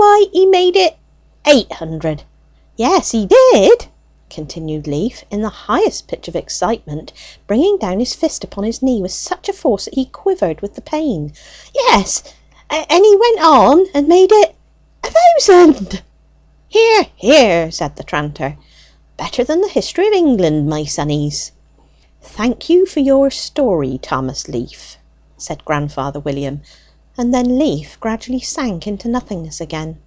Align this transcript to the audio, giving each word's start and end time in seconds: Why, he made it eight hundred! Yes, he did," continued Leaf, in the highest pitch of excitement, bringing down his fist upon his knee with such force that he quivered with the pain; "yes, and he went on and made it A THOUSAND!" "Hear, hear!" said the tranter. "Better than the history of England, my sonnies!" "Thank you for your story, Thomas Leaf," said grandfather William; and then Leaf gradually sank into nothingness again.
Why, 0.00 0.24
he 0.32 0.46
made 0.46 0.76
it 0.76 0.96
eight 1.46 1.72
hundred! 1.72 2.24
Yes, 2.76 3.10
he 3.10 3.26
did," 3.26 3.86
continued 4.28 4.86
Leaf, 4.86 5.24
in 5.30 5.42
the 5.42 5.48
highest 5.48 6.08
pitch 6.08 6.26
of 6.28 6.36
excitement, 6.36 7.12
bringing 7.46 7.78
down 7.78 8.00
his 8.00 8.14
fist 8.14 8.42
upon 8.44 8.64
his 8.64 8.82
knee 8.82 9.00
with 9.02 9.12
such 9.12 9.50
force 9.50 9.86
that 9.86 9.94
he 9.94 10.06
quivered 10.06 10.60
with 10.60 10.74
the 10.74 10.80
pain; 10.82 11.32
"yes, 11.74 12.22
and 12.68 13.04
he 13.04 13.16
went 13.16 13.40
on 13.40 13.86
and 13.94 14.08
made 14.08 14.32
it 14.32 14.54
A 15.04 15.10
THOUSAND!" 15.10 16.02
"Hear, 16.68 17.06
hear!" 17.16 17.70
said 17.70 17.96
the 17.96 18.04
tranter. 18.04 18.58
"Better 19.16 19.42
than 19.44 19.60
the 19.60 19.68
history 19.68 20.06
of 20.08 20.14
England, 20.14 20.68
my 20.68 20.84
sonnies!" 20.84 21.52
"Thank 22.22 22.68
you 22.68 22.84
for 22.86 23.00
your 23.00 23.30
story, 23.30 23.98
Thomas 23.98 24.48
Leaf," 24.48 24.98
said 25.36 25.64
grandfather 25.64 26.20
William; 26.20 26.62
and 27.18 27.34
then 27.34 27.58
Leaf 27.58 27.98
gradually 28.00 28.40
sank 28.40 28.86
into 28.86 29.08
nothingness 29.08 29.60
again. 29.60 29.98